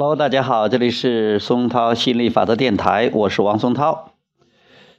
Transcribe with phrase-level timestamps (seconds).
[0.00, 4.12] Hello，大家好，这里是松涛吸引力法则电台，我是王松涛。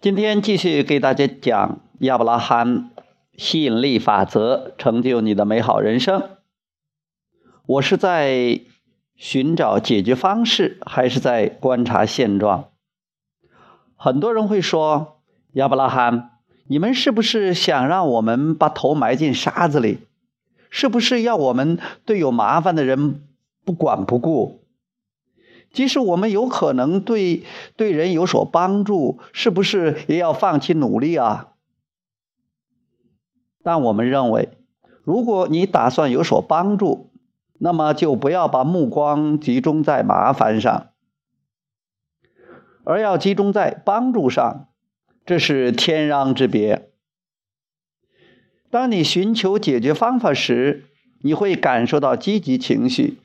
[0.00, 2.90] 今天继续给大家讲亚伯拉罕
[3.36, 6.22] 吸引力法则，成就你的美好人生。
[7.66, 8.62] 我是在
[9.16, 12.70] 寻找解决方式，还是在观察现状？
[13.96, 15.18] 很多人会说，
[15.52, 16.30] 亚伯拉罕，
[16.68, 19.98] 你们是不是想让我们把头埋进沙子里？
[20.70, 23.20] 是不是要我们对有麻烦的人
[23.62, 24.62] 不管不顾？
[25.72, 27.44] 即使我们有可能对
[27.76, 31.52] 对人有所帮助，是不是也要放弃努力啊？
[33.62, 34.50] 但我们认为，
[35.02, 37.10] 如果你打算有所帮助，
[37.58, 40.90] 那么就不要把目光集中在麻烦上，
[42.84, 44.68] 而要集中在帮助上，
[45.24, 46.90] 这是天壤之别。
[48.70, 50.84] 当你寻求解决方法时，
[51.20, 53.18] 你会感受到积极情绪。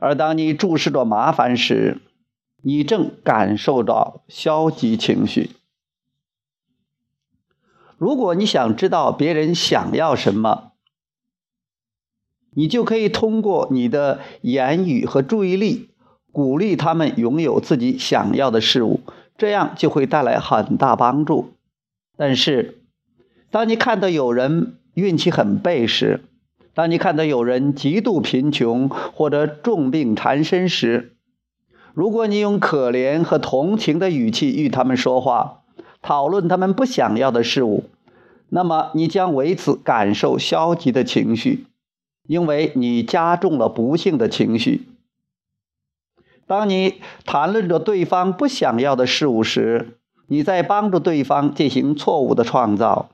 [0.00, 2.00] 而当你注视着麻烦时，
[2.62, 5.50] 你正感受到消极情绪。
[7.98, 10.72] 如果你想知道别人想要什么，
[12.52, 15.90] 你就可以通过你的言语和注意力
[16.32, 19.00] 鼓励他们拥有自己想要的事物，
[19.36, 21.52] 这样就会带来很大帮助。
[22.16, 22.82] 但是，
[23.50, 26.24] 当你看到有人运气很背时，
[26.72, 31.12] 当你看到有人极度贫穷或者重病缠身时，
[31.94, 35.62] 如果你用可怜和同情的语气与他们说话，
[36.00, 37.84] 讨论他们不想要的事物，
[38.48, 41.66] 那么你将为此感受消极的情绪，
[42.26, 44.86] 因为你加重了不幸的情绪。
[46.46, 49.98] 当你谈论着对方不想要的事物时，
[50.28, 53.10] 你在帮助对方进行错误的创造。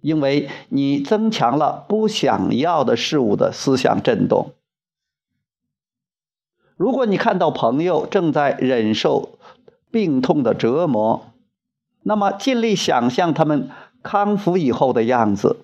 [0.00, 4.52] 因为你增强了不想要的事物的思想震动。
[6.76, 9.38] 如果你看到朋友正在忍受
[9.90, 11.26] 病痛的折磨，
[12.02, 13.68] 那么尽力想象他们
[14.02, 15.58] 康复以后的样子。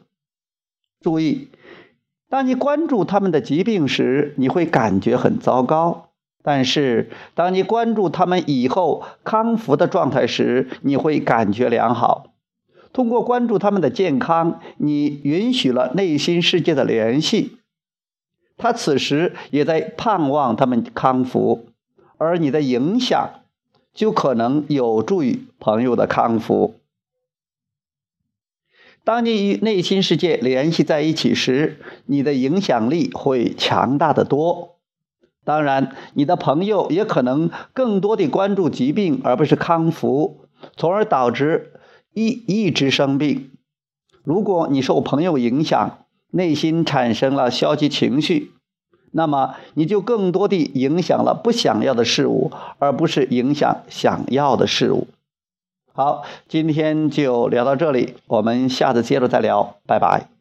[1.01, 1.49] 注意，
[2.29, 6.11] 当你关注他们的疾病时，你会感觉很糟糕；
[6.43, 12.35] 但是当你关注他们以后康复的状态时，你会感觉良好。
[12.97, 17.59] 通过关注他们的健康，你允许了内心世界的联系。
[18.57, 21.67] 他此时也在盼望他们康复，
[22.17, 23.43] 而你的影响
[23.93, 26.77] 就可能有助于朋友的康复。
[29.05, 34.79] 当你与内心世界联系在一起时，你的影响力会强大的多。
[35.45, 40.47] 当然，你的朋友也可能更多的关注疾病而不是康复，
[40.79, 41.75] 从而导致。
[42.17, 43.51] 一一直生病。
[44.25, 45.99] 如果你受朋友影响，
[46.31, 48.53] 内心产生了消极情绪，
[49.13, 55.09] 那么你就更多地影响了不想要的事物，而不是影响想要的事物。
[55.93, 60.36] 好，今天就聊到这里，我们下次接着再聊，拜拜。